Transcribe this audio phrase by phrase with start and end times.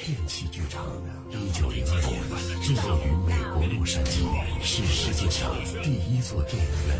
[0.00, 0.82] 电器剧场，
[1.30, 2.20] 一九零二年
[2.62, 4.24] 坐落于美国洛杉矶，
[4.60, 5.48] 是世界上
[5.82, 6.98] 第一座电影院。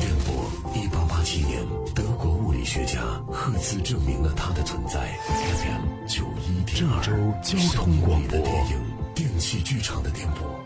[0.00, 1.62] 电波，一八八七年，
[1.94, 5.14] 德国物理学家赫兹证明了它的存在。
[5.28, 7.02] FM 九一点二，
[7.42, 8.80] 这周交通广播电影，
[9.14, 10.58] 电器剧场的电波。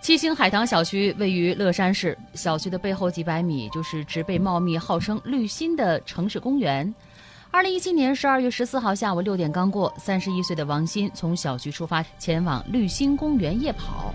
[0.00, 6.94] 七星海棠小区位于乐山市，小区的背后几百米就是植被茂密、号称绿心的城市公园。
[7.54, 14.14] 二零一七年十二月十四号下午六点刚过，三十一岁的王鑫从小区出发，前往绿心公园夜跑。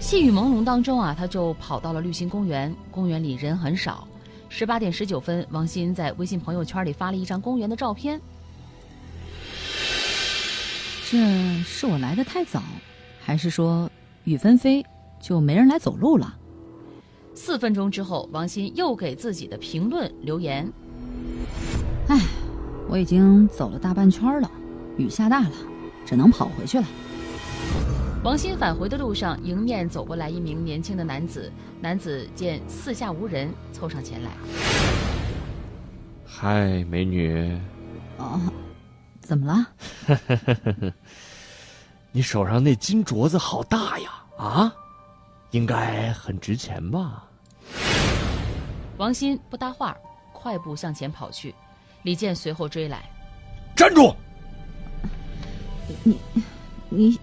[0.00, 2.74] 细雨朦胧当中啊，他就跑到了绿心公园。
[2.90, 4.06] 公园里人很少。
[4.48, 8.20] 十八点十九分，王鑫在微信朋友圈里发了一张公园的照片。
[11.08, 11.16] 这
[11.62, 12.60] 是我来的太早，
[13.20, 13.88] 还是说
[14.24, 14.84] 雨纷飞
[15.20, 16.36] 就没人来走路了？
[17.32, 20.68] 四分钟之后，王鑫又给自己的评论留言。
[22.08, 22.18] 唉，
[22.90, 24.50] 我已经走了大半圈了，
[24.96, 25.52] 雨下大了，
[26.04, 26.84] 只能跑回去了。
[28.24, 31.52] 王鑫返回的路上，迎面走过来一名年轻的男子。
[31.80, 34.32] 男子见四下无人，凑上前来
[36.26, 37.56] ：“嗨，美女。
[38.18, 38.40] ”“哦，
[39.20, 39.64] 怎么了
[42.10, 44.10] ？”“你手上那金镯子好大呀！
[44.36, 44.74] 啊，
[45.52, 47.24] 应该很值钱吧？”
[48.98, 49.96] 王鑫不搭话，
[50.32, 51.54] 快步向前跑去。
[52.02, 53.02] 李健随后追来，
[53.76, 54.14] 站住！
[56.02, 56.16] 你，
[56.88, 57.18] 你，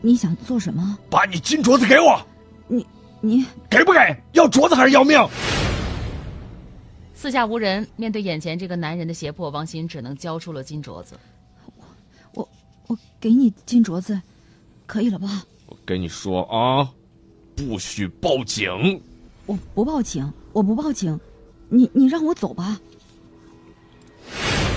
[0.00, 0.98] 你想做什么？
[1.08, 2.20] 把你金镯子给我！
[2.68, 2.86] 你，
[3.20, 3.98] 你给不给？
[4.32, 5.18] 要镯子还是要命？
[7.14, 11.18] 四下无人，面对眼前这个男人的胁迫，王鑫只能交出了金镯子。
[11.76, 11.84] 我，
[12.34, 12.48] 我，
[12.88, 14.20] 我给你金镯子，
[14.86, 15.44] 可以了吧？
[15.66, 16.90] 我跟你说啊，
[17.56, 19.00] 不许报警！
[19.46, 21.18] 我不报警，我不报警，
[21.68, 22.78] 你，你让我走吧。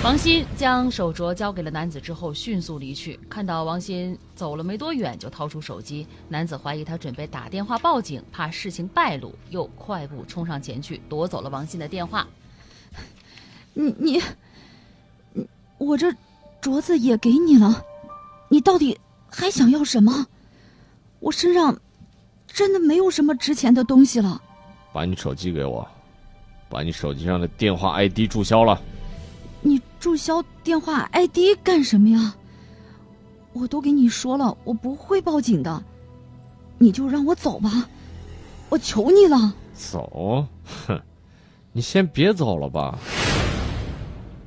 [0.04, 3.18] 王鑫将手镯交给了男子之后，迅速离去。
[3.26, 6.06] 看到王鑫走了没多远，就掏出手机。
[6.28, 12.26] 男子怀疑他准备打电话报警，怕事情败露，又快步冲上前去夺走了王鑫的电话。
[13.72, 14.22] 你你，
[15.78, 16.14] 我这
[16.60, 17.82] 镯子也给你了，
[18.50, 19.00] 你到底
[19.30, 20.26] 还想要什么？
[21.18, 21.80] 我身上
[22.46, 24.38] 真的没有什么值钱的东西了。
[24.92, 25.88] 把你手机给我，
[26.68, 28.78] 把你手机上的电话 ID 注销了。
[30.04, 32.34] 你注销电话 ID 干什么呀？
[33.54, 35.82] 我都给你说了，我不会报警的，
[36.76, 37.88] 你就让我走吧，
[38.68, 39.54] 我求你了。
[39.72, 40.46] 走？
[40.62, 41.00] 哼，
[41.72, 42.98] 你先别走了吧。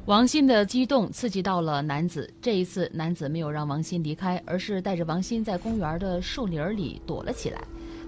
[0.06, 7.60] 王鑫的激动刺激到了男子，这一次男子没有让王鑫离开，而是带着王鑫在公园的树林里躲了起来。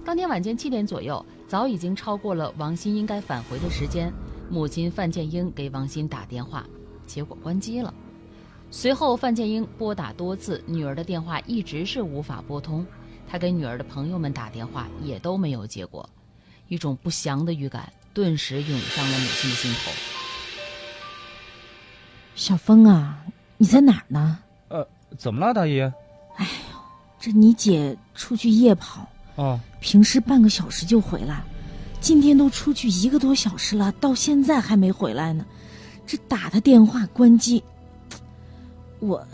[0.04, 4.12] 当天晚间七点左右，早已经超过了王鑫应该返回的时间，
[4.48, 6.64] 母亲范建英给王鑫打电话。
[7.10, 7.92] 结果关机了。
[8.70, 12.86] 随后，范建英拨打多次，女儿的电话一直是无法拨通。
[13.28, 16.08] 他给女儿的朋友们打电话，也都没有结果。
[16.68, 19.90] 一种不祥的预感顿时涌上了母亲的心头。
[22.36, 23.24] 小峰啊，
[23.56, 24.38] 你在哪儿呢？
[24.68, 24.86] 呃，
[25.18, 25.80] 怎么了，大姨？
[26.36, 26.78] 哎呦，
[27.18, 31.42] 这你姐出去夜跑，哦，平时半个小时就回来，
[32.00, 35.44] 今天都出去一个多小时了，到现在还没回来呢。
[36.10, 37.62] 这打他电话关机，
[38.98, 39.24] 我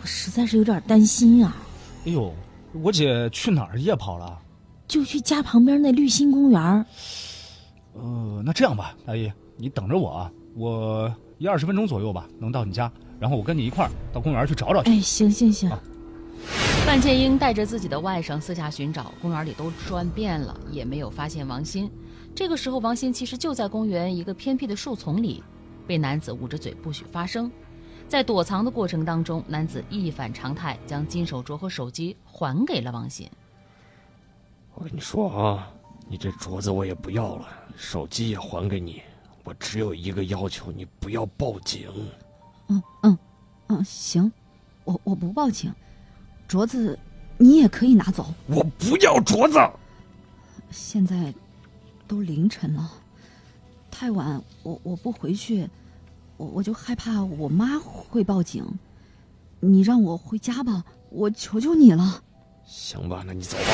[0.00, 1.54] 我实在是有点担心啊！
[2.06, 2.32] 哎呦，
[2.72, 4.40] 我姐去哪儿夜跑了？
[4.88, 6.86] 就去家旁边那绿心公园。
[7.92, 14.90] 呃，那这样吧，大姨，你等着我啊，我一二十分钟左右吧，能到你家，然后我跟你一块儿到公园去找找去。
[14.90, 15.70] 哎，行行行。
[16.86, 21.90] 范建英带着自己的外甥四下寻找，公园里都转遍了，也没有发现王鑫。
[22.34, 25.44] 这个时候，王鑫其实就在公园一个偏僻的树丛里。
[25.92, 27.52] 被男子捂着嘴不许发声，
[28.08, 33.30] 在躲藏的过程当中，男子一反常态，将金手镯和手机还给了王鑫。
[34.72, 35.70] 我跟你说啊，
[36.08, 39.02] 你这镯子我也不要了，手机也还给你，
[39.44, 41.90] 我只有一个要求，你不要报警。
[42.68, 43.18] 嗯嗯
[43.66, 44.32] 嗯，行，
[44.84, 45.70] 我我不报警，
[46.48, 46.98] 镯子
[47.36, 48.32] 你也可以拿走。
[48.46, 49.58] 我不要镯子。
[50.70, 51.34] 现在
[52.08, 52.90] 都凌晨了。
[53.94, 55.68] 太晚，我我不回去，
[56.42, 58.66] 我我就害怕我妈会报警。
[59.60, 62.20] 你让我回家吧，我求求你了。
[62.66, 63.64] 行吧，那你走吧。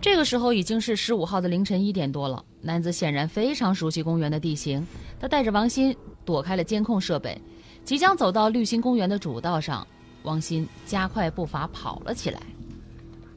[0.00, 2.44] 这个时候已经是十五号的凌晨一点多了。
[2.60, 4.84] 男子显然非常熟悉公园的地形，
[5.20, 7.40] 他带着王鑫躲开了监控设备，
[7.84, 9.86] 即将走到绿心公园的主道上。
[10.24, 12.40] 王鑫加快步伐跑了起来。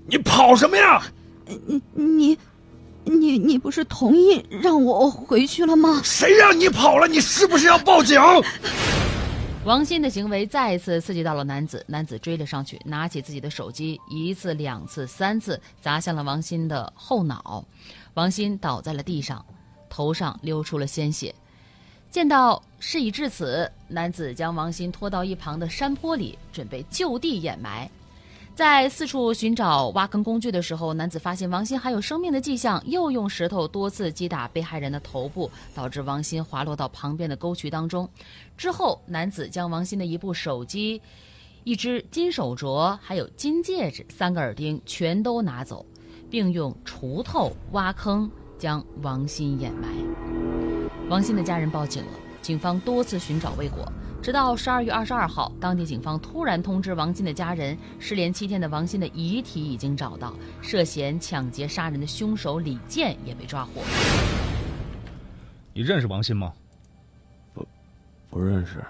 [0.07, 1.03] 你跑什么呀？
[1.67, 2.37] 你你。
[3.05, 6.01] 你你不是同意让我回去了吗？
[6.03, 7.07] 谁让你跑了？
[7.07, 8.19] 你是不是要报警？
[9.63, 17.65] 王鑫的行为再一次刺激到了男子，男子追了上去，拿起自己的手机，一次、两次、三次砸向了王鑫的后脑，
[18.13, 19.43] 王鑫倒在了地上，
[19.89, 21.33] 头上流出了鲜血。
[22.11, 27.89] 见到事已至此，男子将王鑫拖到一旁的山坡里，准备就地掩埋。
[28.55, 38.09] 在四处寻找挖坑工具的时候，男子发现王鑫还有生命的迹象，又用石头多次击打被害人的头部，导致王鑫滑落到旁边的沟渠当中。
[38.55, 41.01] 之后，男子将王鑫的一部手机、
[41.65, 45.85] 一只金手镯、还有金戒指、三个耳钉全都拿走，
[46.29, 49.89] 并用锄头挖坑将王鑫掩埋。
[51.09, 52.11] 王鑫的家人报警了，
[52.41, 53.91] 警方多次寻找未果。
[54.25, 60.33] 直到十二月二十二号，当地警方突然通知王鑫的家人，失联七天的王鑫的遗体已经找到，
[60.63, 63.83] 涉嫌抢劫杀人的凶手李健也被抓获。
[65.75, 66.51] 你认识王鑫吗？
[67.53, 67.67] 不
[68.31, 68.83] 不认识。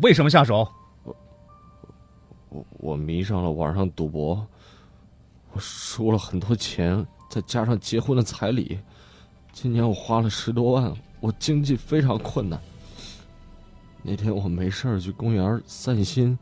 [0.00, 0.66] 为什么下手？
[2.48, 4.42] 我我迷上了网上赌博，
[5.52, 8.78] 我输了很多钱，再加上结婚的彩礼，
[9.52, 10.90] 今年我花了十多万，
[11.20, 12.58] 我经济非常困难。
[14.02, 16.38] 那天我没事儿去公园散心，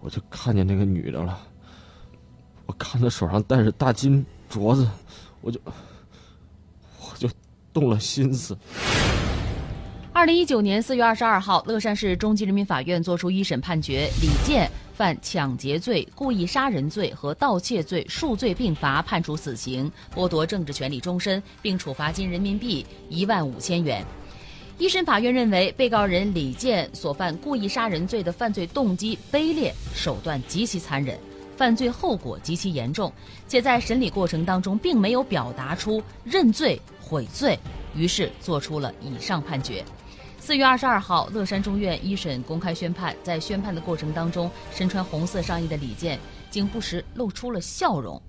[0.00, 1.38] 我就看见那个女的了。
[2.66, 4.86] 我看她手上戴着大金镯子，
[5.40, 5.60] 我就
[7.00, 7.28] 我就
[7.72, 8.56] 动了心思。
[10.12, 24.04] 二零一九年四月二十二号，乐山市中级人民法院作出一审判决，李健犯抢劫罪、故意杀人罪和盗窃罪数罪并罚，判处死刑，剥夺政治权利终身，并处罚金人民币一万五千元。
[24.78, 31.18] 一审法院认为，被告人李健所犯故意杀人罪的犯罪动机卑劣，手段极其残忍，
[31.56, 33.12] 犯罪后果极其严重，
[33.48, 37.58] 且在审理过程当中并没有表达出认罪悔罪，
[37.96, 39.84] 于是作出了以上判决。
[40.38, 46.16] 四月二十二号，乐山中院一审公开宣判，在宣判的过程当中，身穿红色上衣的李健
[46.52, 48.22] 竟不时露出了笑容。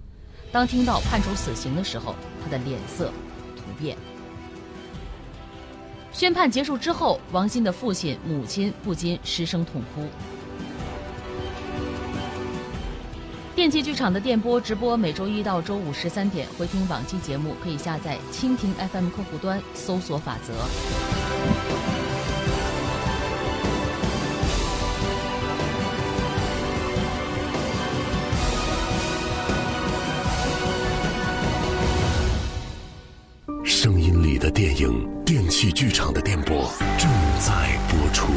[0.52, 3.12] 当听到判处死刑的时候，他的脸色
[3.56, 3.96] 突变。
[6.12, 10.06] 宣判结束之后，王鑫的父亲、母亲不禁失声痛哭。
[13.56, 20.54] 电器剧场的电波直播每周一到周五十三点，回听往期节目可以下载蜻蜓 FM 客户端，搜索法则。
[33.66, 37.10] 声音里的电影，电戏剧场的电波正
[37.42, 38.32] 在播出。